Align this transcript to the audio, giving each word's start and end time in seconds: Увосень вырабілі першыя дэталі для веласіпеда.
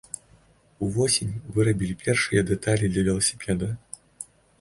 Увосень 0.85 1.35
вырабілі 1.57 1.97
першыя 2.05 2.41
дэталі 2.51 2.89
для 2.95 3.03
веласіпеда. 3.09 3.69